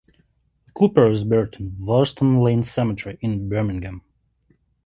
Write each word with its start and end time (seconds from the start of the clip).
Cooper 0.73 1.11
is 1.11 1.23
buried 1.23 1.53
at 1.53 1.59
Warstone 1.61 2.41
Lane 2.43 2.63
Cemetery, 2.63 3.19
in 3.21 3.47
Birmingham. 3.47 4.01